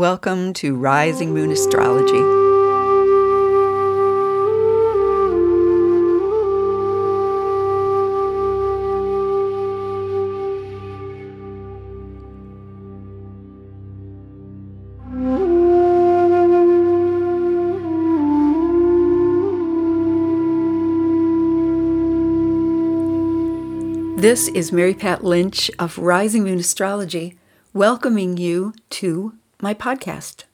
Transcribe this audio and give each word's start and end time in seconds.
Welcome 0.00 0.54
to 0.54 0.74
Rising 0.76 1.34
Moon 1.34 1.52
Astrology. 1.52 2.22
This 24.18 24.48
is 24.48 24.72
Mary 24.72 24.94
Pat 24.94 25.22
Lynch 25.22 25.70
of 25.78 25.98
Rising 25.98 26.44
Moon 26.44 26.58
Astrology, 26.58 27.36
welcoming 27.74 28.38
you 28.38 28.72
to 28.88 29.34
my 29.62 29.74
podcast. 29.74 30.44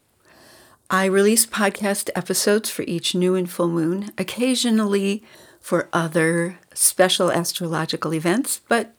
I 0.91 1.05
release 1.07 1.47
podcast 1.47 2.11
episodes 2.15 2.71
for 2.71 2.83
each 2.83 3.15
new 3.15 3.35
and 3.35 3.51
full 3.51 3.69
moon, 3.69 4.11
occasionally 4.19 5.23
for 5.61 5.89
other 5.93 6.59
special 6.75 7.33
astrological 7.33 8.15
events, 8.15 8.61
but 8.69 8.95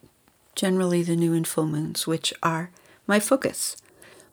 generally 0.55 1.03
the 1.03 1.15
new 1.15 1.33
and 1.33 1.47
full 1.47 1.67
moons, 1.67 2.05
which 2.07 2.33
are 2.43 2.71
my 3.05 3.19
focus. 3.19 3.77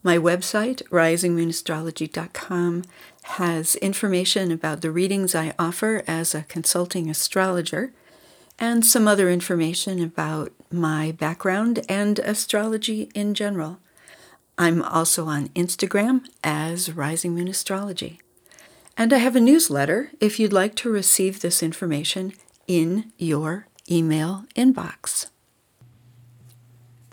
My 0.03 0.19
website, 0.19 0.83
risingmoonastrology.com, 0.89 2.85
has 3.23 3.77
information 3.77 4.53
about 4.53 4.81
the 4.81 4.91
readings 4.91 5.35
I 5.35 5.55
offer 5.59 6.03
as 6.07 6.35
a 6.35 6.43
consulting 6.43 7.09
astrologer 7.09 7.93
and 8.59 8.85
some 8.85 9.09
other 9.09 9.31
information 9.31 10.03
about 10.03 10.53
my 10.71 11.13
background 11.13 11.85
and 11.89 12.19
astrology 12.19 13.11
in 13.15 13.35
general. 13.35 13.79
I'm 14.57 14.83
also 14.83 15.27
on 15.27 15.49
Instagram 15.49 16.27
as 16.43 16.93
Rising 16.93 17.35
Moon 17.35 17.49
Astrology. 17.49 18.21
And 18.97 19.13
I 19.13 19.19
have 19.19 19.35
a 19.35 19.41
newsletter 19.41 20.11
if 20.21 20.39
you'd 20.39 20.53
like 20.53 20.77
to 20.77 20.91
receive 20.91 21.41
this 21.41 21.63
information 21.63 22.33
in 22.69 23.13
your 23.19 23.67
email 23.91 24.45
inbox. 24.55 25.27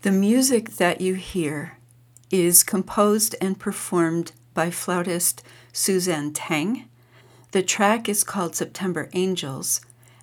The 0.04 0.12
music 0.12 0.72
that 0.78 1.02
you 1.02 1.16
hear 1.16 1.78
is 2.30 2.64
composed 2.64 3.36
and 3.42 3.60
performed 3.60 4.32
by 4.54 4.70
flautist 4.70 5.44
Suzanne 5.74 6.34
Teng. 6.34 6.86
The 7.52 7.64
track 7.64 8.08
is 8.08 8.24
called 8.24 8.56
September 8.56 9.10
Angels 9.14 9.82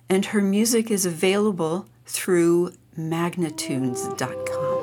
and 0.09 0.27
her 0.27 0.41
music 0.41 0.89
is 0.89 1.05
available 1.05 1.85
through 2.05 2.73
magnatunes.com. 2.97 4.78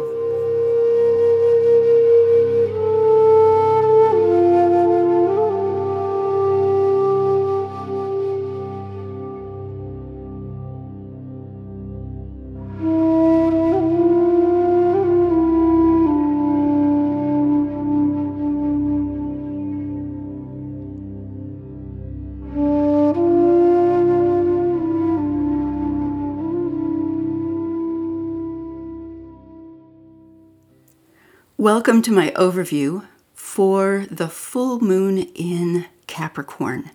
Welcome 31.67 32.01
to 32.03 32.13
my 32.13 32.31
overview 32.37 33.09
for 33.35 34.07
the 34.09 34.29
full 34.29 34.79
moon 34.79 35.19
in 35.35 35.87
Capricorn, 36.07 36.93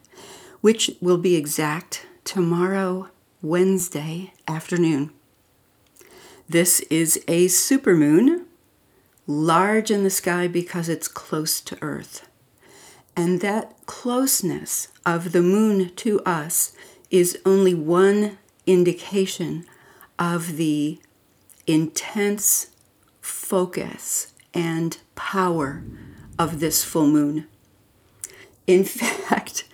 which 0.62 0.92
will 1.02 1.18
be 1.18 1.36
exact 1.36 2.06
tomorrow, 2.24 3.10
Wednesday 3.42 4.32
afternoon. 4.48 5.12
This 6.48 6.80
is 6.90 7.18
a 7.28 7.48
supermoon, 7.48 8.46
large 9.28 9.92
in 9.92 10.06
the 10.06 10.10
sky 10.10 10.48
because 10.48 10.88
it's 10.88 11.10
close 11.10 11.60
to 11.60 11.78
Earth. 11.82 12.30
And 13.14 13.42
that 13.42 13.76
closeness 13.88 14.88
of 15.06 15.34
the 15.34 15.42
moon 15.42 15.94
to 15.98 16.22
us 16.22 16.72
is 17.10 17.38
only 17.46 17.74
one 17.74 18.38
indication 18.66 19.66
of 20.18 20.56
the 20.56 21.02
intense 21.68 22.68
focus 23.20 24.31
and 24.54 24.98
power 25.16 25.84
of 26.38 26.60
this 26.60 26.84
full 26.84 27.08
moon. 27.08 27.48
In 28.68 28.84
fact, 28.86 29.66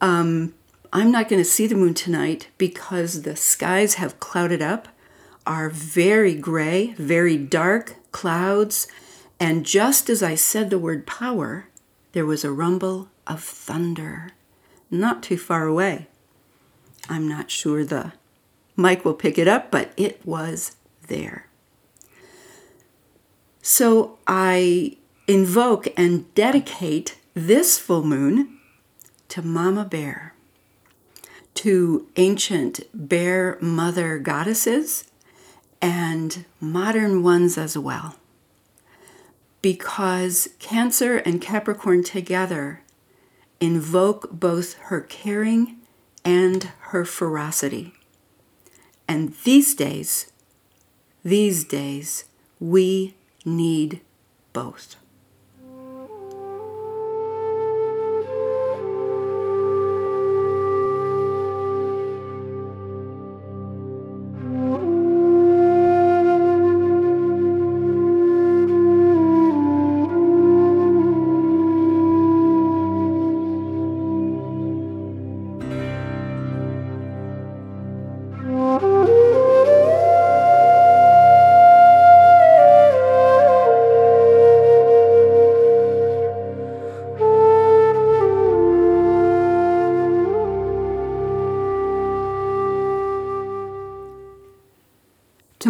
um, 0.00 0.54
I'm 0.92 1.10
not 1.10 1.28
going 1.28 1.42
to 1.42 1.48
see 1.48 1.66
the 1.66 1.74
moon 1.74 1.94
tonight 1.94 2.48
because 2.58 3.22
the 3.22 3.36
skies 3.36 3.94
have 3.94 4.20
clouded 4.20 4.62
up, 4.62 4.88
are 5.46 5.68
very 5.68 6.34
gray, 6.34 6.94
very 6.98 7.36
dark 7.36 7.96
clouds, 8.12 8.86
and 9.40 9.66
just 9.66 10.08
as 10.08 10.22
I 10.22 10.36
said 10.36 10.70
the 10.70 10.78
word 10.78 11.06
power, 11.06 11.66
there 12.12 12.24
was 12.24 12.44
a 12.44 12.52
rumble 12.52 13.08
of 13.26 13.42
thunder 13.42 14.30
not 14.90 15.22
too 15.22 15.36
far 15.36 15.66
away. 15.66 16.06
I'm 17.08 17.28
not 17.28 17.50
sure 17.50 17.84
the 17.84 18.12
mic 18.76 19.04
will 19.04 19.14
pick 19.14 19.38
it 19.38 19.48
up, 19.48 19.70
but 19.70 19.92
it 19.96 20.24
was 20.24 20.76
there. 21.08 21.48
So 23.66 24.18
I 24.26 24.98
invoke 25.26 25.88
and 25.96 26.32
dedicate 26.34 27.18
this 27.32 27.78
full 27.78 28.04
moon 28.04 28.58
to 29.28 29.40
Mama 29.40 29.86
Bear, 29.86 30.34
to 31.54 32.06
ancient 32.16 32.80
bear 32.92 33.56
mother 33.62 34.18
goddesses, 34.18 35.10
and 35.80 36.44
modern 36.60 37.22
ones 37.22 37.56
as 37.56 37.78
well. 37.78 38.16
Because 39.62 40.50
Cancer 40.58 41.16
and 41.16 41.40
Capricorn 41.40 42.04
together 42.04 42.82
invoke 43.60 44.28
both 44.30 44.74
her 44.74 45.00
caring 45.00 45.78
and 46.22 46.64
her 46.90 47.06
ferocity. 47.06 47.94
And 49.08 49.32
these 49.44 49.74
days, 49.74 50.30
these 51.24 51.64
days, 51.64 52.26
we 52.60 53.14
need 53.44 54.00
both. 54.52 54.96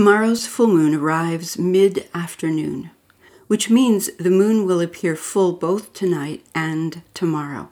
Tomorrow's 0.04 0.46
full 0.46 0.66
moon 0.66 0.94
arrives 0.94 1.58
mid 1.58 2.10
afternoon, 2.12 2.90
which 3.46 3.70
means 3.70 4.10
the 4.18 4.28
moon 4.28 4.66
will 4.66 4.82
appear 4.82 5.16
full 5.16 5.52
both 5.54 5.94
tonight 5.94 6.44
and 6.54 7.00
tomorrow. 7.14 7.70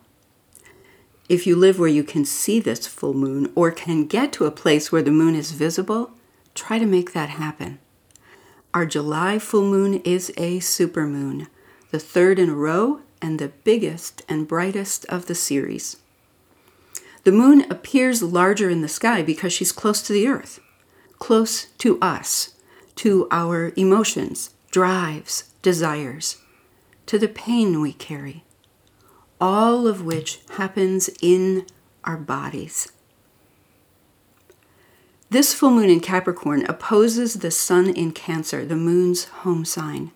If 1.29 1.47
you 1.47 1.55
live 1.55 1.79
where 1.79 1.91
you 1.91 2.03
can 2.03 2.25
see 2.25 2.59
this 2.59 2.87
full 2.87 3.13
moon 3.13 3.53
or 3.55 3.71
can 3.71 4.07
get 4.07 4.33
to 4.33 4.47
a 4.47 4.51
place 4.51 4.91
where 4.91 5.03
the 5.03 5.11
moon 5.11 5.35
is 5.35 5.53
visible, 5.53 6.13
try 6.55 6.79
to 6.79 6.87
make 6.87 7.13
that 7.13 7.29
happen. 7.29 7.79
Our 8.73 8.87
July 8.87 9.39
full 9.39 9.71
moon 9.71 9.97
is 9.97 10.31
a 10.39 10.59
supermoon, 10.61 11.49
the 11.91 11.99
third 11.99 12.39
in 12.39 12.49
a 12.49 12.55
row 12.55 13.01
and 13.21 13.39
the 13.39 13.53
biggest 13.63 14.23
and 14.27 14.49
brightest 14.49 15.05
of 15.11 15.27
the 15.27 15.35
series. 15.35 15.99
The 17.25 17.33
moon 17.33 17.71
appears 17.71 18.23
larger 18.23 18.71
in 18.71 18.81
the 18.81 18.89
sky 18.89 19.21
because 19.21 19.53
she's 19.53 19.71
close 19.71 20.01
to 20.01 20.15
the 20.15 20.29
earth 20.29 20.61
close 21.23 21.67
to 21.79 22.01
us, 22.01 22.57
to 22.97 23.29
our 23.31 23.73
emotions, 23.77 24.51
drives, 24.73 25.45
desires, 25.63 26.39
to 27.07 27.17
the 27.17 27.29
pain 27.29 27.81
we 27.81 27.93
carry, 27.93 28.43
all 29.41 29.87
of 29.87 30.05
which 30.05 30.41
happens 30.57 31.09
in 31.23 31.65
our 32.03 32.17
bodies. 32.17 32.91
This 35.31 35.55
full 35.55 35.71
moon 35.71 35.89
in 35.89 36.01
Capricorn 36.01 36.67
opposes 36.67 37.35
the 37.35 37.53
sun 37.53 37.91
in 37.91 38.11
Cancer, 38.11 38.65
the 38.65 38.75
moon's 38.75 39.27
home 39.27 39.65
sign. 39.65 40.11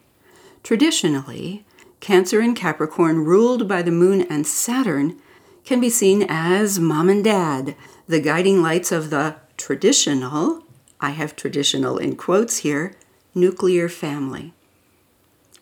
Traditionally, 0.64 1.64
Cancer 2.00 2.40
and 2.40 2.56
Capricorn, 2.56 3.24
ruled 3.24 3.68
by 3.68 3.80
the 3.80 3.92
moon 3.92 4.22
and 4.22 4.44
Saturn, 4.44 5.16
can 5.64 5.78
be 5.78 5.88
seen 5.88 6.26
as 6.28 6.80
mom 6.80 7.08
and 7.08 7.22
dad, 7.22 7.76
the 8.08 8.18
guiding 8.18 8.60
lights 8.60 8.90
of 8.90 9.10
the 9.10 9.36
traditional, 9.56 10.65
I 11.00 11.10
have 11.10 11.36
traditional 11.36 11.98
in 11.98 12.16
quotes 12.16 12.58
here, 12.58 12.94
nuclear 13.34 13.88
family. 13.88 14.54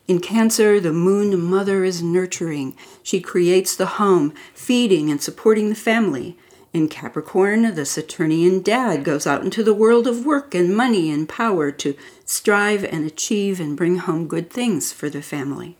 In 0.06 0.20
Cancer, 0.20 0.80
the 0.80 0.92
moon 0.92 1.40
mother 1.40 1.82
is 1.82 2.02
nurturing. 2.02 2.76
She 3.02 3.20
creates 3.20 3.74
the 3.74 3.86
home, 3.86 4.34
feeding 4.54 5.10
and 5.10 5.20
supporting 5.20 5.70
the 5.70 5.74
family. 5.74 6.36
In 6.74 6.88
Capricorn, 6.88 7.74
the 7.74 7.86
Saturnian 7.86 8.60
dad 8.60 9.02
goes 9.02 9.26
out 9.26 9.42
into 9.42 9.64
the 9.64 9.72
world 9.72 10.06
of 10.06 10.26
work 10.26 10.54
and 10.54 10.76
money 10.76 11.10
and 11.10 11.28
power 11.28 11.70
to 11.70 11.96
strive 12.24 12.84
and 12.84 13.06
achieve 13.06 13.60
and 13.60 13.76
bring 13.76 13.96
home 13.96 14.28
good 14.28 14.50
things 14.50 14.92
for 14.92 15.08
the 15.08 15.22
family. 15.22 15.76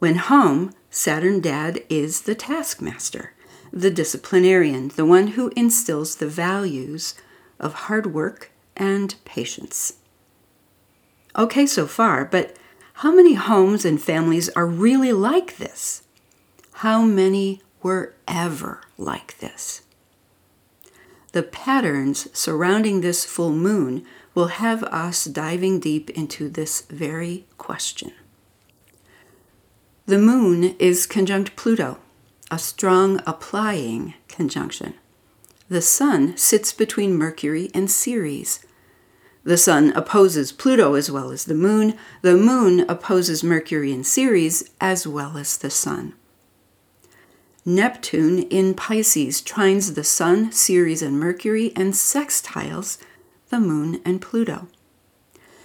When 0.00 0.16
home, 0.16 0.72
Saturn 0.90 1.40
dad 1.40 1.84
is 1.88 2.22
the 2.22 2.34
taskmaster, 2.34 3.32
the 3.72 3.90
disciplinarian, 3.90 4.88
the 4.88 5.06
one 5.06 5.28
who 5.28 5.52
instills 5.54 6.16
the 6.16 6.28
values 6.28 7.14
of 7.58 7.74
hard 7.74 8.12
work 8.12 8.50
and 8.76 9.14
patience. 9.24 9.94
Okay, 11.36 11.66
so 11.66 11.86
far, 11.86 12.24
but 12.24 12.56
how 12.98 13.12
many 13.12 13.34
homes 13.34 13.84
and 13.84 14.00
families 14.00 14.48
are 14.50 14.66
really 14.66 15.12
like 15.12 15.56
this? 15.56 16.02
How 16.74 17.02
many 17.02 17.60
were 17.82 18.14
ever 18.28 18.82
like 18.96 19.38
this? 19.38 19.82
The 21.32 21.42
patterns 21.42 22.28
surrounding 22.32 23.00
this 23.00 23.24
full 23.24 23.52
moon 23.52 24.06
will 24.34 24.46
have 24.48 24.84
us 24.84 25.24
diving 25.24 25.80
deep 25.80 26.10
into 26.10 26.48
this 26.48 26.82
very 26.82 27.46
question. 27.58 28.12
The 30.06 30.18
moon 30.18 30.76
is 30.78 31.06
conjunct 31.06 31.56
Pluto, 31.56 31.98
a 32.50 32.58
strong 32.58 33.20
applying 33.26 34.14
conjunction. 34.28 34.94
The 35.68 35.82
sun 35.82 36.36
sits 36.36 36.72
between 36.72 37.16
Mercury 37.16 37.70
and 37.74 37.90
Ceres, 37.90 38.60
the 39.44 39.58
Sun 39.58 39.92
opposes 39.92 40.52
Pluto 40.52 40.94
as 40.94 41.10
well 41.10 41.30
as 41.30 41.44
the 41.44 41.54
Moon. 41.54 41.98
The 42.22 42.34
Moon 42.34 42.86
opposes 42.88 43.44
Mercury 43.44 43.92
and 43.92 44.06
Ceres 44.06 44.70
as 44.80 45.06
well 45.06 45.36
as 45.36 45.58
the 45.58 45.68
Sun. 45.68 46.14
Neptune 47.66 48.44
in 48.44 48.72
Pisces 48.72 49.42
trines 49.42 49.94
the 49.94 50.04
Sun, 50.04 50.52
Ceres, 50.52 51.02
and 51.02 51.20
Mercury 51.20 51.72
and 51.76 51.92
sextiles 51.92 52.96
the 53.50 53.60
Moon 53.60 54.00
and 54.04 54.22
Pluto. 54.22 54.66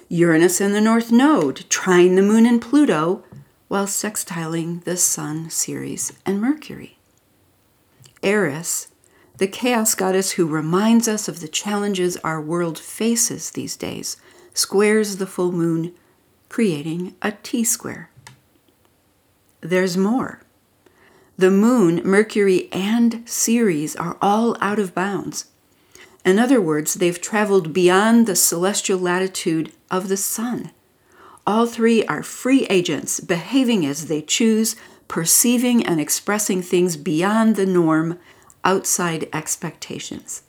Uranus 0.10 0.60
in 0.60 0.74
the 0.74 0.82
North 0.82 1.12
Node 1.12 1.70
trine 1.70 2.16
the 2.16 2.22
Moon 2.22 2.46
and 2.46 2.62
Pluto 2.62 3.24
while 3.70 3.86
sextiling 3.86 4.84
the 4.84 4.98
Sun, 4.98 5.50
Ceres, 5.52 6.12
and 6.26 6.42
Mercury. 6.42 6.98
Eris 8.22 8.89
the 9.40 9.48
chaos 9.48 9.96
goddess 9.96 10.32
who 10.32 10.46
reminds 10.46 11.08
us 11.08 11.28
of 11.30 11.40
the 11.40 11.48
challenges 11.48 12.18
our 12.18 12.42
world 12.42 12.78
faces 12.78 13.52
these 13.52 13.78
days, 13.78 14.18
squares 14.54 15.16
the 15.16 15.26
full 15.26 15.54
moon, 15.54 15.94
creating 16.50 17.16
a 17.22 17.32
T 17.32 17.64
square. 17.64 18.10
There's 19.62 19.96
more. 19.96 20.42
The 21.38 21.52
moon, 21.52 22.02
Mercury, 22.04 22.68
and 22.74 23.28
Ceres 23.28 23.96
are 23.96 24.18
all 24.22 24.58
out 24.60 24.78
of 24.78 24.94
bounds. 24.94 25.46
In 26.26 26.38
other 26.38 26.60
words, 26.60 26.96
they've 26.96 27.22
traveled 27.22 27.72
beyond 27.72 28.28
the 28.28 28.36
celestial 28.36 29.00
latitude 29.00 29.72
of 29.90 30.10
the 30.10 30.18
sun. 30.18 30.72
All 31.48 31.66
three 31.66 32.06
are 32.08 32.24
free 32.24 32.66
agents, 32.66 33.22
behaving 33.22 33.86
as 33.86 34.08
they 34.08 34.22
choose, 34.22 34.76
perceiving 35.08 35.86
and 35.86 36.02
expressing 36.02 36.62
things 36.62 36.98
beyond 36.98 37.56
the 37.56 37.66
norm 37.66 38.20
outside 38.64 39.30
expectations. 39.34 40.44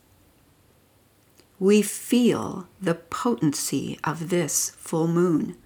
We 1.59 1.83
feel 1.83 2.69
the 2.81 2.95
potency 2.95 3.99
of 4.03 4.31
this 4.31 4.71
full 4.71 5.07
moon. 5.07 5.57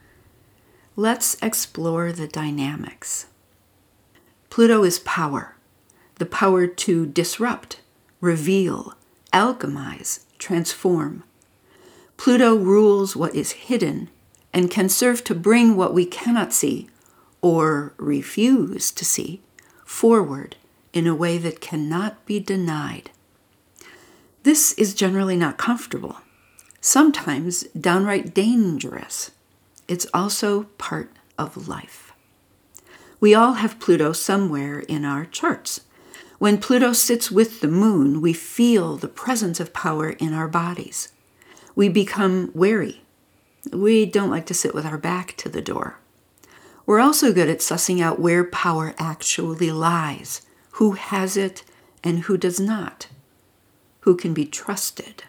Let's 0.96 1.37
explore 1.43 2.12
the 2.12 2.29
dynamics. 2.29 3.26
Pluto 4.50 4.85
is 4.85 4.99
power, 5.00 5.56
the 6.17 6.26
power 6.26 6.67
to 6.67 7.06
disrupt, 7.06 7.81
reveal, 8.20 8.94
alchemize, 9.32 10.25
transform. 10.38 11.25
Pluto 12.17 12.55
rules 12.55 13.17
what 13.17 13.35
is 13.35 13.52
hidden 13.52 14.08
and 14.52 14.70
can 14.70 14.88
serve 14.88 15.25
to 15.25 15.35
bring 15.35 15.76
what 15.76 15.93
we 15.93 16.06
cannot 16.06 16.52
see 16.52 16.88
or 17.43 17.93
refuse 17.99 18.90
to 18.93 19.05
see 19.05 19.43
forward 19.85 20.56
in 20.94 21.06
a 21.08 21.14
way 21.14 21.37
that 21.37 21.61
cannot 21.61 22.25
be 22.25 22.38
denied. 22.41 23.11
This 24.44 24.73
is 24.75 24.94
generally 24.94 25.37
not 25.37 25.58
comfortable, 25.58 26.19
sometimes 26.81 27.64
downright 27.79 28.32
dangerous. 28.32 29.32
It's 29.88 30.06
also 30.14 30.64
part 30.79 31.11
of 31.37 31.69
life. 31.69 32.12
We 33.20 33.35
all 33.35 33.55
have 33.55 33.81
Pluto 33.81 34.12
somewhere 34.12 34.81
in 34.81 35.05
our 35.05 35.25
charts. 35.25 35.81
When 36.38 36.58
Pluto 36.58 36.93
sits 36.93 37.31
with 37.31 37.61
the 37.61 37.69
moon, 37.69 38.20
we 38.20 38.32
feel 38.32 38.97
the 38.97 39.08
presence 39.08 39.58
of 39.58 39.73
power 39.73 40.11
in 40.11 40.32
our 40.32 40.49
bodies. 40.49 41.11
We 41.75 41.88
become 41.88 42.50
wary. 42.55 43.02
We 43.73 44.06
don't 44.06 44.31
like 44.31 44.47
to 44.47 44.55
sit 44.55 44.75
with 44.75 44.87
our 44.87 44.99
back 44.99 45.37
to 45.38 45.49
the 45.49 45.62
door. 45.62 45.99
We're 46.87 47.00
also 47.00 47.32
good 47.32 47.49
at 47.49 47.61
sussing 47.61 48.00
out 48.00 48.20
where 48.20 48.44
power 48.44 48.94
actually 48.99 49.70
lies 49.70 50.43
who 50.75 50.93
has 50.93 51.37
it 51.37 51.62
and 52.03 52.21
who 52.21 52.37
does 52.37 52.59
not, 52.59 53.06
who 54.00 54.17
can 54.17 54.35
be 54.35 54.44
trusted. 54.44 55.23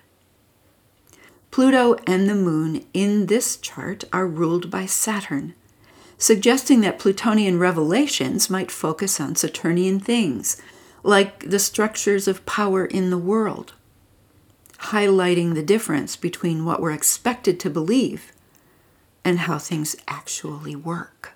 Pluto 1.52 1.96
and 2.08 2.28
the 2.28 2.36
moon 2.36 2.84
in 2.94 3.28
this 3.28 3.56
chart 3.56 4.04
are 4.12 4.26
ruled 4.28 4.72
by 4.72 4.88
Saturn, 4.88 5.54
suggesting 6.18 6.82
that 6.82 6.98
Plutonian 6.98 7.60
revelations 7.60 8.50
might 8.50 8.72
focus 8.72 9.22
on 9.22 9.36
Saturnian 9.36 10.00
things, 10.00 10.60
like 11.04 11.48
the 11.48 11.60
structures 11.60 12.28
of 12.28 12.46
power 12.48 12.84
in 12.84 13.12
the 13.12 13.18
world, 13.18 13.74
highlighting 14.80 15.54
the 15.54 15.62
difference 15.62 16.16
between 16.16 16.66
what 16.66 16.82
we're 16.82 16.92
expected 16.92 17.60
to 17.60 17.70
believe 17.70 18.32
and 19.24 19.40
how 19.40 19.60
things 19.60 19.96
actually 20.08 20.76
work. 20.76 21.35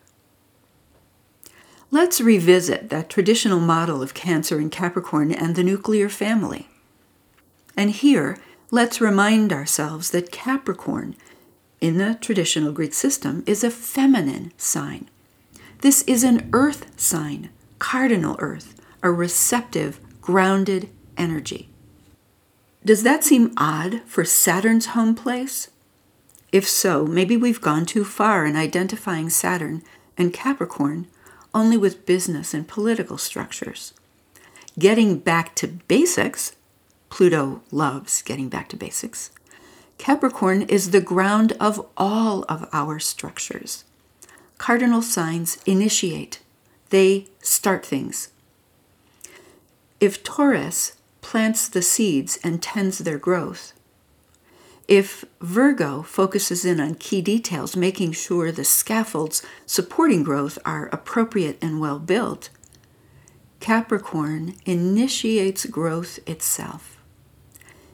Let's 1.91 2.21
revisit 2.21 2.89
that 2.89 3.09
traditional 3.09 3.59
model 3.59 4.03
of 4.03 4.13
Cancer 4.13 4.59
and 4.59 4.71
Capricorn 4.71 5.31
and 5.31 5.55
the 5.55 5.63
nuclear 5.63 6.07
family. 6.07 6.67
And 7.75 7.89
here, 7.89 8.37
let's 8.69 9.01
remind 9.01 9.51
ourselves 9.51 10.11
that 10.11 10.31
Capricorn, 10.31 11.15
in 11.81 11.97
the 11.97 12.15
traditional 12.21 12.73
Greek 12.73 12.93
system, 12.93 13.43
is 13.47 13.63
a 13.63 13.71
feminine 13.71 14.51
sign. 14.55 15.09
This 15.81 16.03
is 16.03 16.23
an 16.23 16.47
earth 16.53 16.99
sign, 16.99 17.49
cardinal 17.79 18.35
earth, 18.37 18.79
a 19.01 19.09
receptive, 19.09 19.99
grounded 20.21 20.89
energy. 21.17 21.69
Does 22.85 23.01
that 23.01 23.23
seem 23.23 23.51
odd 23.57 24.03
for 24.05 24.23
Saturn's 24.23 24.87
home 24.87 25.15
place? 25.15 25.71
If 26.51 26.67
so, 26.67 27.07
maybe 27.07 27.35
we've 27.35 27.61
gone 27.61 27.87
too 27.87 28.03
far 28.03 28.45
in 28.45 28.55
identifying 28.55 29.31
Saturn 29.31 29.81
and 30.17 30.31
Capricorn 30.31 31.07
only 31.53 31.77
with 31.77 32.05
business 32.05 32.53
and 32.53 32.67
political 32.67 33.17
structures. 33.17 33.93
Getting 34.77 35.19
back 35.19 35.55
to 35.55 35.67
basics, 35.67 36.55
Pluto 37.09 37.61
loves 37.71 38.21
getting 38.21 38.49
back 38.49 38.69
to 38.69 38.77
basics. 38.77 39.31
Capricorn 39.97 40.61
is 40.63 40.91
the 40.91 41.01
ground 41.01 41.53
of 41.59 41.85
all 41.97 42.43
of 42.43 42.67
our 42.71 42.99
structures. 42.99 43.83
Cardinal 44.57 45.01
signs 45.01 45.57
initiate, 45.65 46.39
they 46.89 47.27
start 47.41 47.85
things. 47.85 48.29
If 49.99 50.23
Taurus 50.23 50.93
plants 51.21 51.67
the 51.67 51.81
seeds 51.81 52.39
and 52.43 52.61
tends 52.61 52.99
their 52.99 53.17
growth, 53.17 53.73
if 54.89 55.23
Virgo 55.39 56.01
focuses 56.01 56.65
in 56.65 56.79
on 56.79 56.95
key 56.95 57.21
details, 57.21 57.75
making 57.75 58.11
sure 58.11 58.51
the 58.51 58.63
scaffolds 58.63 59.43
supporting 59.67 60.23
growth 60.23 60.57
are 60.65 60.87
appropriate 60.87 61.59
and 61.61 61.79
well 61.79 61.99
built, 61.99 62.49
Capricorn 63.59 64.55
initiates 64.65 65.67
growth 65.67 66.17
itself. 66.27 66.99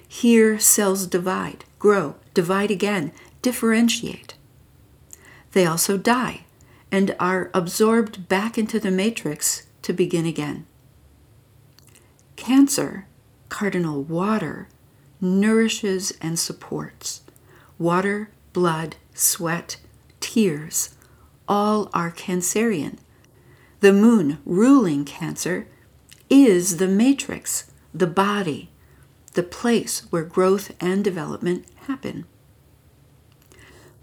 Here, 0.07 0.57
cells 0.57 1.05
divide, 1.05 1.65
grow, 1.79 2.15
divide 2.33 2.71
again, 2.71 3.11
differentiate. 3.41 4.35
They 5.51 5.65
also 5.65 5.97
die 5.97 6.45
and 6.93 7.13
are 7.19 7.51
absorbed 7.53 8.29
back 8.29 8.57
into 8.57 8.79
the 8.79 8.91
matrix 8.91 9.67
to 9.81 9.91
begin 9.91 10.25
again. 10.25 10.65
Cancer, 12.37 13.05
cardinal 13.49 14.01
water, 14.01 14.69
nourishes 15.25 16.13
and 16.22 16.39
supports. 16.39 17.22
Water, 17.77 18.29
blood, 18.53 18.96
sweat, 19.13 19.77
tears, 20.20 20.96
all 21.48 21.89
are 21.94 22.12
Cancerian. 22.12 22.98
The 23.82 23.94
moon 23.94 24.39
ruling 24.46 25.05
Cancer 25.05 25.67
is 26.29 26.77
the 26.77 26.88
matrix, 26.88 27.72
the 27.94 28.08
body, 28.08 28.70
the 29.34 29.44
place 29.44 30.01
where 30.12 30.24
growth 30.24 30.72
and 30.79 31.03
development 31.03 31.65
happen. 31.88 32.25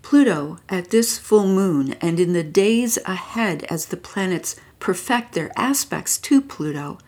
Pluto 0.02 0.58
at 0.68 0.90
this 0.90 1.18
full 1.18 1.46
moon 1.46 1.94
and 2.00 2.20
in 2.20 2.32
the 2.32 2.44
days 2.44 2.98
ahead 3.06 3.64
as 3.70 3.86
the 3.86 3.96
planets 3.96 4.56
perfect 4.78 5.32
their 5.32 5.50
aspects 5.56 6.18
to 6.18 6.40
Pluto 6.40 6.98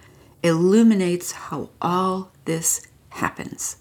illuminates 0.43 1.33
how 1.33 1.71
all 1.83 2.33
this 2.45 2.87
happens. 3.11 3.77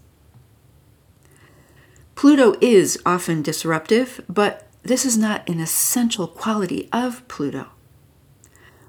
Pluto 2.24 2.56
is 2.62 2.98
often 3.06 3.42
disruptive, 3.42 4.24
but 4.30 4.66
this 4.82 5.04
is 5.04 5.18
not 5.18 5.46
an 5.50 5.60
essential 5.60 6.26
quality 6.26 6.88
of 6.94 7.28
Pluto. 7.28 7.68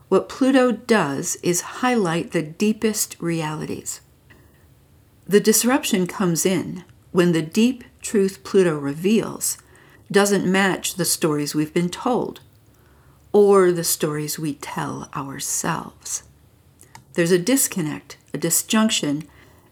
What 0.08 0.28
Pluto 0.28 0.70
does 0.70 1.34
is 1.42 1.82
highlight 1.82 2.30
the 2.30 2.44
deepest 2.44 3.16
realities. 3.18 4.02
The 5.26 5.40
disruption 5.40 6.06
comes 6.06 6.46
in 6.46 6.84
when 7.10 7.32
the 7.32 7.42
deep 7.42 7.82
truth 8.00 8.44
Pluto 8.44 8.78
reveals 8.78 9.58
doesn't 10.12 10.46
match 10.46 10.94
the 10.94 11.04
stories 11.04 11.56
we've 11.56 11.74
been 11.74 11.90
told 11.90 12.40
or 13.32 13.72
the 13.72 13.82
stories 13.82 14.38
we 14.38 14.54
tell 14.54 15.10
ourselves. 15.12 16.22
There's 17.14 17.32
a 17.32 17.38
disconnect, 17.40 18.16
a 18.32 18.38
disjunction, 18.38 19.26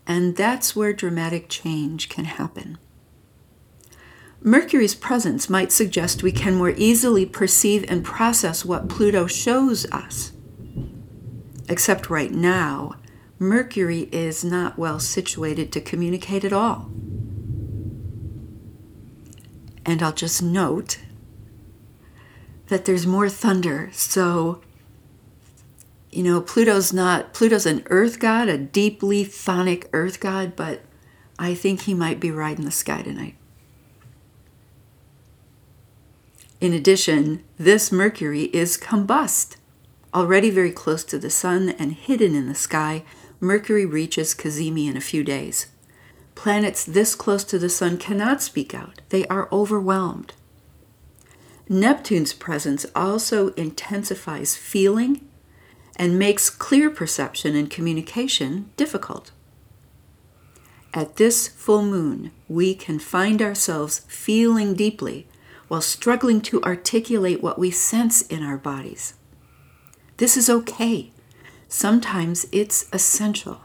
and 0.05 0.35
that's 0.35 0.75
where 0.75 0.93
dramatic 0.93 1.49
change 1.49 2.09
can 2.09 2.25
happen. 2.25 2.79
Mercury's 4.45 4.97
presence 4.97 5.49
might 5.49 5.71
suggest 5.71 6.23
we 6.23 6.33
can 6.33 6.57
more 6.57 6.71
easily 6.71 7.25
perceive 7.25 7.85
and 7.89 8.05
process 8.05 8.65
what 8.65 8.89
Pluto 8.89 9.29
shows 9.29 9.91
us. 9.93 10.33
Except 11.69 12.11
right 12.11 12.33
now, 12.33 12.97
Mercury 13.39 14.09
is 14.11 14.45
not 14.45 14.79
well 14.79 14.99
situated 14.99 15.71
to 15.73 15.81
communicate 15.81 16.45
at 16.45 16.53
all. 16.53 16.91
And 19.87 20.03
I'll 20.03 20.13
just 20.13 20.43
note 20.43 20.99
that 22.67 22.85
there's 22.85 23.07
more 23.07 23.29
thunder, 23.29 23.91
so 23.93 24.61
you 26.11 26.23
know, 26.23 26.41
Pluto's 26.41 26.93
not 26.93 27.33
Pluto's 27.33 27.65
an 27.65 27.85
earth 27.87 28.19
god, 28.19 28.49
a 28.49 28.59
deeply 28.59 29.25
chthonic 29.25 29.87
earth 29.93 30.21
god, 30.21 30.55
but 30.57 30.83
I 31.39 31.55
think 31.55 31.83
he 31.83 31.95
might 31.95 32.21
be 32.21 32.31
riding 32.31 32.65
the 32.65 32.71
sky 32.71 33.03
tonight. 33.03 33.37
In 36.63 36.73
addition, 36.73 37.43
this 37.59 37.91
Mercury 37.91 38.45
is 38.53 38.79
combust. 38.79 39.57
Already 40.15 40.49
very 40.49 40.71
close 40.71 41.03
to 41.03 41.19
the 41.19 41.29
Sun 41.29 41.71
and 41.71 41.93
hidden 41.93 42.37
in 42.37 42.47
the 42.47 42.55
sky, 42.55 43.03
Mercury 43.41 43.85
reaches 43.85 44.33
Cazimi 44.33 44.89
in 44.89 44.97
a 44.97 45.01
few 45.01 45.25
days. 45.25 45.67
Planets 46.37 46.85
this 46.85 47.17
close 47.17 47.43
to 47.43 47.59
the 47.59 47.69
Sun 47.69 47.99
cannot 47.99 48.43
speak 48.43 48.75
out, 48.75 49.01
they 49.09 49.27
are 49.27 49.49
overwhelmed. 49.51 50.35
Neptune's 51.69 52.33
presence 52.33 52.87
also 52.95 53.49
intensifies 53.55 54.55
feeling 54.55 55.29
and 55.97 56.17
makes 56.17 56.49
clear 56.49 56.91
perception 56.91 57.57
and 57.57 57.71
communication 57.71 58.71
difficult. 58.77 59.33
At 60.95 61.17
this 61.17 61.49
full 61.49 61.83
moon, 61.83 62.31
we 62.47 62.77
can 62.77 63.01
find 63.01 63.43
ourselves 63.43 64.05
feeling 64.07 64.75
deeply 64.75 65.27
while 65.73 65.81
struggling 65.81 66.43
to 66.43 66.63
articulate 66.65 67.43
what 67.43 67.59
we 67.59 67.71
sense 67.71 68.21
in 68.21 68.43
our 68.43 68.59
bodies. 68.59 69.15
This 70.19 70.37
is 70.37 70.51
okay. 70.51 71.13
Sometimes 71.67 72.45
it's 72.53 72.91
essential. 72.93 73.63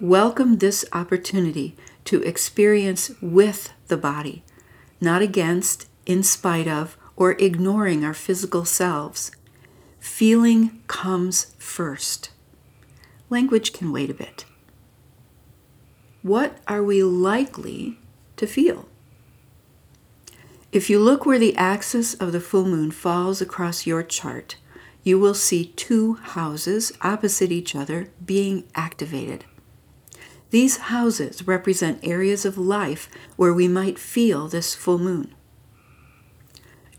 Welcome 0.00 0.58
this 0.58 0.84
opportunity 0.92 1.76
to 2.06 2.20
experience 2.22 3.12
with 3.22 3.72
the 3.86 3.96
body, 3.96 4.42
not 5.00 5.22
against, 5.22 5.88
in 6.04 6.24
spite 6.24 6.66
of, 6.66 6.96
or 7.14 7.36
ignoring 7.38 8.04
our 8.04 8.12
physical 8.12 8.64
selves. 8.64 9.30
Feeling 10.00 10.82
comes 10.88 11.54
first. 11.60 12.30
Language 13.30 13.72
can 13.72 13.92
wait 13.92 14.10
a 14.10 14.14
bit. 14.14 14.46
What 16.22 16.58
are 16.66 16.82
we 16.82 17.04
likely 17.04 18.00
to 18.36 18.48
feel? 18.48 18.88
If 20.74 20.90
you 20.90 20.98
look 20.98 21.24
where 21.24 21.38
the 21.38 21.54
axis 21.54 22.14
of 22.14 22.32
the 22.32 22.40
full 22.40 22.64
moon 22.64 22.90
falls 22.90 23.40
across 23.40 23.86
your 23.86 24.02
chart, 24.02 24.56
you 25.04 25.20
will 25.20 25.32
see 25.32 25.66
two 25.66 26.14
houses 26.14 26.90
opposite 27.00 27.52
each 27.52 27.76
other 27.76 28.08
being 28.26 28.64
activated. 28.74 29.44
These 30.50 30.78
houses 30.88 31.46
represent 31.46 32.00
areas 32.02 32.44
of 32.44 32.58
life 32.58 33.08
where 33.36 33.54
we 33.54 33.68
might 33.68 34.00
feel 34.00 34.48
this 34.48 34.74
full 34.74 34.98
moon. 34.98 35.32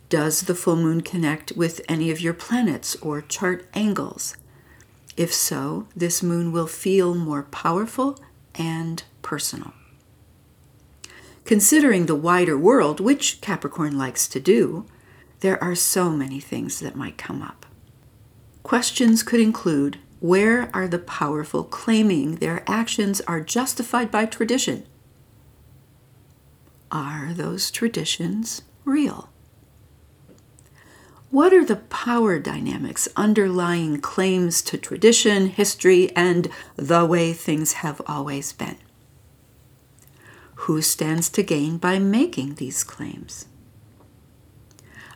Does 0.07 0.43
the 0.43 0.55
full 0.55 0.77
moon 0.77 1.01
connect 1.01 1.51
with 1.57 1.81
any 1.89 2.09
of 2.09 2.21
your 2.21 2.33
planets 2.33 2.95
or 3.01 3.19
chart 3.19 3.67
angles? 3.73 4.37
If 5.17 5.33
so, 5.33 5.89
this 5.93 6.23
moon 6.23 6.53
will 6.53 6.67
feel 6.67 7.13
more 7.13 7.43
powerful 7.43 8.17
and 8.57 9.03
personal. 9.21 9.73
Considering 11.45 12.07
the 12.07 12.15
wider 12.15 12.57
world, 12.57 12.99
which 12.99 13.39
Capricorn 13.39 13.97
likes 13.97 14.27
to 14.27 14.39
do, 14.39 14.85
there 15.41 15.63
are 15.63 15.75
so 15.75 16.09
many 16.09 16.39
things 16.39 16.79
that 16.79 16.95
might 16.95 17.19
come 17.19 17.43
up. 17.43 17.67
Questions 18.63 19.21
could 19.21 19.39
include 19.39 19.99
where 20.19 20.71
are 20.73 20.87
the 20.87 20.97
powerful 20.97 21.63
claiming 21.63 22.37
their 22.37 22.63
actions 22.67 23.21
are 23.21 23.41
justified 23.41 24.09
by 24.09 24.25
tradition? 24.25 24.87
Are 26.91 27.31
those 27.31 27.69
traditions 27.69 28.63
real? 28.83 29.29
What 31.29 31.53
are 31.53 31.65
the 31.65 31.75
power 31.75 32.39
dynamics 32.39 33.07
underlying 33.15 34.01
claims 34.01 34.63
to 34.63 34.79
tradition, 34.79 35.47
history, 35.47 36.11
and 36.15 36.47
the 36.75 37.05
way 37.05 37.33
things 37.33 37.73
have 37.73 38.01
always 38.07 38.51
been? 38.51 38.77
Who 40.65 40.81
stands 40.81 41.29
to 41.29 41.43
gain 41.43 41.77
by 41.77 41.99
making 41.99 42.55
these 42.55 42.83
claims? 42.83 43.45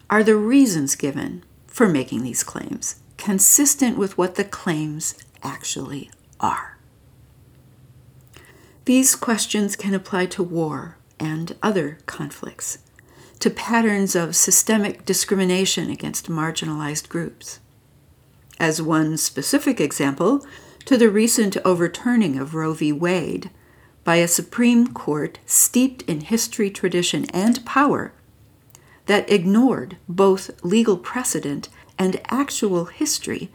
Are 0.08 0.22
the 0.24 0.36
reasons 0.36 0.94
given 0.94 1.44
for 1.65 1.89
making 1.89 2.22
these 2.22 2.44
claims 2.44 2.98
consistent 3.18 3.98
with 3.98 4.15
what 4.15 4.36
the 4.36 4.44
claims 4.44 5.15
actually 5.41 6.12
are? 6.39 6.77
These 8.86 9.15
questions 9.15 9.75
can 9.75 9.96
apply 9.96 10.27
to 10.27 10.44
war 10.44 10.98
and 11.20 11.56
other 11.63 11.98
conflicts, 12.06 12.77
to 13.39 13.50
patterns 13.50 14.15
of 14.15 14.36
systemic 14.36 15.03
discrimination 15.03 15.89
against 15.89 16.29
marginalized 16.29 17.10
groups. 17.10 17.60
As 18.60 18.84
one 18.84 19.18
specific 19.18 19.82
example, 19.82 20.46
to 20.86 20.96
the 20.96 21.10
recent 21.10 21.58
overturning 21.65 22.38
of 22.38 22.53
Roe 22.53 22.74
v. 22.74 22.91
Wade 22.91 23.50
by 24.09 24.15
a 24.15 24.27
Supreme 24.27 24.87
Court 24.87 25.37
steeped 25.45 26.01
in 26.09 26.21
history, 26.21 26.71
tradition, 26.71 27.25
and 27.25 27.63
power 27.63 28.11
that 29.05 29.29
ignored 29.29 29.97
both 30.07 30.49
legal 30.63 30.97
precedent 30.97 31.69
and 31.99 32.19
actual 32.25 32.85
history 32.85 33.51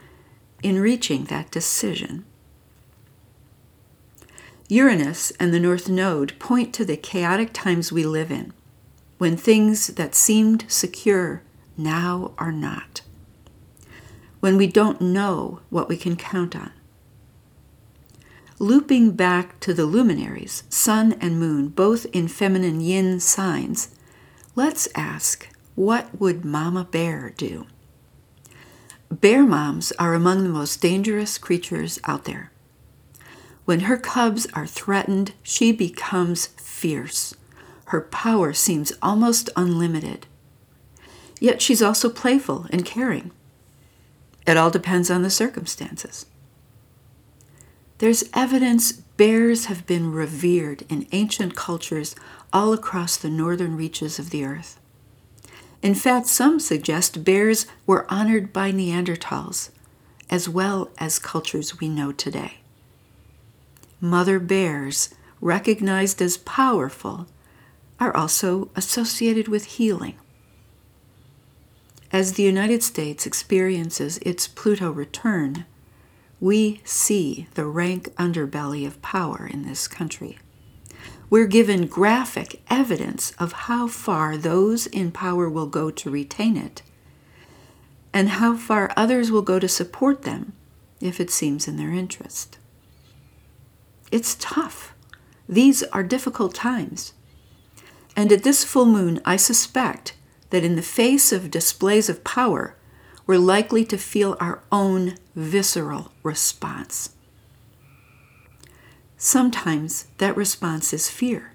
in 0.62 0.78
reaching 0.78 1.24
that 1.24 1.50
decision. 1.50 2.24
Uranus 4.68 5.32
and 5.40 5.52
the 5.52 5.58
North 5.58 5.88
Node 5.88 6.38
point 6.38 6.72
to 6.74 6.84
the 6.84 6.96
chaotic 6.96 7.50
times 7.52 7.90
we 7.90 8.04
live 8.04 8.30
in, 8.30 8.52
when 9.18 9.36
things 9.36 9.88
that 9.88 10.14
seemed 10.14 10.66
secure 10.68 11.42
now 11.76 12.30
are 12.38 12.52
not, 12.52 13.00
when 14.38 14.56
we 14.56 14.68
don't 14.68 15.00
know 15.00 15.62
what 15.68 15.88
we 15.88 15.96
can 15.96 16.14
count 16.14 16.54
on 16.54 16.70
Looping 18.60 19.12
back 19.12 19.58
to 19.60 19.74
the 19.74 19.84
luminaries, 19.84 20.62
sun 20.68 21.16
and 21.20 21.40
moon, 21.40 21.68
both 21.68 22.06
in 22.12 22.28
feminine 22.28 22.80
yin 22.80 23.18
signs, 23.18 23.88
let's 24.54 24.88
ask 24.94 25.48
what 25.74 26.20
would 26.20 26.44
Mama 26.44 26.84
Bear 26.84 27.34
do? 27.36 27.66
Bear 29.10 29.42
moms 29.42 29.90
are 29.98 30.14
among 30.14 30.44
the 30.44 30.48
most 30.48 30.80
dangerous 30.80 31.36
creatures 31.36 31.98
out 32.04 32.24
there. 32.24 32.52
When 33.64 33.80
her 33.80 33.96
cubs 33.96 34.46
are 34.54 34.66
threatened, 34.66 35.32
she 35.42 35.72
becomes 35.72 36.46
fierce. 36.46 37.34
Her 37.86 38.02
power 38.02 38.52
seems 38.52 38.92
almost 39.02 39.50
unlimited. 39.56 40.26
Yet 41.40 41.60
she's 41.60 41.82
also 41.82 42.08
playful 42.08 42.66
and 42.70 42.84
caring. 42.84 43.32
It 44.46 44.56
all 44.56 44.70
depends 44.70 45.10
on 45.10 45.22
the 45.22 45.30
circumstances. 45.30 46.26
There's 47.98 48.24
evidence 48.34 48.92
bears 48.92 49.66
have 49.66 49.86
been 49.86 50.12
revered 50.12 50.84
in 50.88 51.06
ancient 51.12 51.54
cultures 51.54 52.16
all 52.52 52.72
across 52.72 53.16
the 53.16 53.30
northern 53.30 53.76
reaches 53.76 54.18
of 54.18 54.30
the 54.30 54.44
earth. 54.44 54.80
In 55.82 55.94
fact, 55.94 56.26
some 56.26 56.58
suggest 56.58 57.24
bears 57.24 57.66
were 57.86 58.10
honored 58.10 58.52
by 58.52 58.72
Neanderthals, 58.72 59.70
as 60.30 60.48
well 60.48 60.90
as 60.98 61.18
cultures 61.18 61.78
we 61.78 61.88
know 61.88 62.10
today. 62.10 62.58
Mother 64.00 64.40
bears, 64.40 65.14
recognized 65.40 66.20
as 66.20 66.38
powerful, 66.38 67.26
are 68.00 68.16
also 68.16 68.70
associated 68.74 69.46
with 69.46 69.64
healing. 69.64 70.16
As 72.10 72.32
the 72.32 72.42
United 72.42 72.82
States 72.82 73.26
experiences 73.26 74.18
its 74.18 74.48
Pluto 74.48 74.90
return, 74.90 75.64
we 76.44 76.78
see 76.84 77.46
the 77.54 77.64
rank 77.64 78.14
underbelly 78.16 78.86
of 78.86 79.00
power 79.00 79.48
in 79.50 79.62
this 79.62 79.88
country. 79.88 80.36
We're 81.30 81.46
given 81.46 81.86
graphic 81.86 82.60
evidence 82.68 83.32
of 83.38 83.64
how 83.64 83.88
far 83.88 84.36
those 84.36 84.86
in 84.86 85.10
power 85.10 85.48
will 85.48 85.66
go 85.66 85.90
to 85.90 86.10
retain 86.10 86.58
it, 86.58 86.82
and 88.12 88.28
how 88.28 88.58
far 88.58 88.92
others 88.94 89.30
will 89.30 89.40
go 89.40 89.58
to 89.58 89.66
support 89.66 90.20
them 90.24 90.52
if 91.00 91.18
it 91.18 91.30
seems 91.30 91.66
in 91.66 91.78
their 91.78 91.92
interest. 91.92 92.58
It's 94.12 94.36
tough. 94.38 94.92
These 95.48 95.82
are 95.84 96.02
difficult 96.02 96.54
times. 96.54 97.14
And 98.14 98.30
at 98.30 98.42
this 98.42 98.64
full 98.64 98.84
moon, 98.84 99.18
I 99.24 99.36
suspect 99.36 100.14
that 100.50 100.62
in 100.62 100.76
the 100.76 100.82
face 100.82 101.32
of 101.32 101.50
displays 101.50 102.10
of 102.10 102.22
power, 102.22 102.76
we're 103.26 103.38
likely 103.38 103.84
to 103.86 103.98
feel 103.98 104.36
our 104.40 104.62
own 104.70 105.16
visceral 105.34 106.12
response. 106.22 107.14
Sometimes 109.16 110.06
that 110.18 110.36
response 110.36 110.92
is 110.92 111.08
fear 111.08 111.52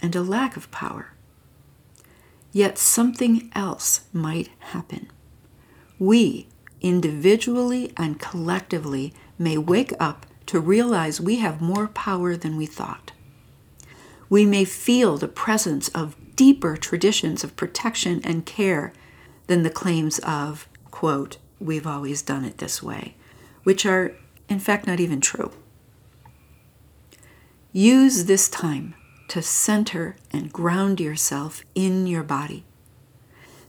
and 0.00 0.16
a 0.16 0.22
lack 0.22 0.56
of 0.56 0.70
power. 0.70 1.12
Yet 2.52 2.78
something 2.78 3.50
else 3.54 4.02
might 4.12 4.48
happen. 4.58 5.10
We, 5.98 6.48
individually 6.80 7.92
and 7.96 8.18
collectively, 8.20 9.12
may 9.38 9.58
wake 9.58 9.92
up 9.98 10.26
to 10.46 10.60
realize 10.60 11.20
we 11.20 11.36
have 11.36 11.60
more 11.60 11.88
power 11.88 12.36
than 12.36 12.56
we 12.56 12.66
thought. 12.66 13.12
We 14.28 14.46
may 14.46 14.64
feel 14.64 15.16
the 15.16 15.28
presence 15.28 15.88
of 15.88 16.16
deeper 16.36 16.76
traditions 16.76 17.44
of 17.44 17.56
protection 17.56 18.20
and 18.24 18.46
care 18.46 18.92
than 19.46 19.62
the 19.62 19.70
claims 19.70 20.18
of, 20.20 20.68
quote, 20.94 21.38
we've 21.58 21.88
always 21.88 22.22
done 22.22 22.44
it 22.44 22.58
this 22.58 22.80
way, 22.80 23.16
which 23.64 23.84
are 23.84 24.14
in 24.48 24.60
fact 24.60 24.86
not 24.86 25.00
even 25.00 25.20
true. 25.20 25.50
Use 27.72 28.26
this 28.26 28.48
time 28.48 28.94
to 29.26 29.42
center 29.42 30.14
and 30.30 30.52
ground 30.52 31.00
yourself 31.00 31.64
in 31.74 32.06
your 32.06 32.22
body. 32.22 32.64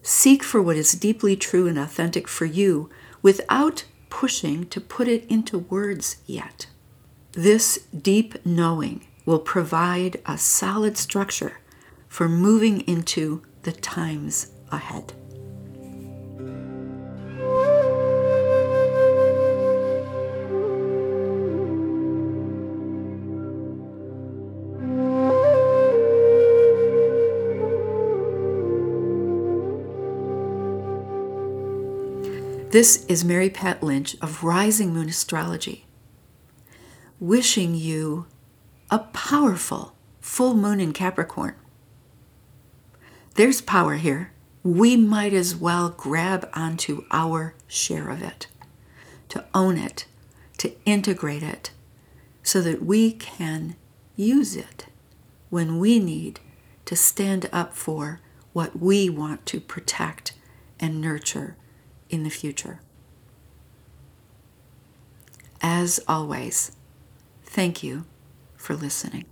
Seek 0.04 0.44
for 0.44 0.62
what 0.62 0.78
is 0.78 0.92
deeply 0.92 1.36
true 1.36 1.68
and 1.68 1.80
authentic 1.80 2.28
for 2.28 2.46
you 2.46 2.92
without 3.24 3.86
pushing 4.12 4.68
to 4.68 4.80
put 4.80 5.08
it 5.08 5.26
into 5.28 5.58
words 5.58 6.18
yet. 6.28 6.68
This 7.32 7.88
deep 8.00 8.46
knowing 8.46 9.08
will 9.26 9.40
provide 9.40 10.22
a 10.28 10.38
solid 10.38 10.96
structure 10.96 11.58
for 12.08 12.30
moving 12.30 12.82
into 12.82 13.42
the 13.64 13.72
times 13.72 14.52
ahead. 14.72 15.16
This 32.76 33.06
is 33.06 33.24
Mary 33.24 33.50
Pat 33.50 33.82
Lynch 33.82 34.18
of 34.22 34.44
Rising 34.44 34.94
Moon 34.94 35.08
Astrology, 35.08 35.86
wishing 37.22 37.74
you 37.74 38.26
a 38.92 39.00
powerful 39.00 39.96
full 40.20 40.56
moon 40.56 40.82
in 40.82 40.92
Capricorn. 40.92 41.56
There's 43.36 43.62
power 43.62 43.94
here. 43.94 44.34
We 44.62 44.98
might 44.98 45.32
as 45.32 45.56
well 45.56 45.88
grab 45.88 46.50
onto 46.52 47.06
our 47.12 47.56
share 47.66 48.10
of 48.10 48.22
it, 48.22 48.48
to 49.30 49.46
own 49.54 49.78
it, 49.78 50.06
to 50.58 50.74
integrate 50.84 51.44
it, 51.44 51.72
so 52.44 52.62
that 52.62 52.84
we 52.84 53.14
can 53.14 53.78
use 54.18 54.58
it 54.58 54.88
when 55.50 55.80
we 55.80 55.98
need 55.98 56.42
to 56.84 56.98
stand 56.98 57.50
up 57.54 57.74
for 57.74 58.20
what 58.52 58.78
we 58.78 59.10
want 59.10 59.46
to 59.46 59.62
protect 59.62 60.34
and 60.78 61.00
nurture 61.00 61.56
in 62.10 62.24
the 62.24 62.30
future. 62.30 62.80
As 65.62 66.00
always, 66.08 66.72
thank 67.44 67.84
you 67.84 68.06
for 68.56 68.76
listening. 68.76 69.26